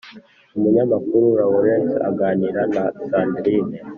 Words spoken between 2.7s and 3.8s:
na sandrine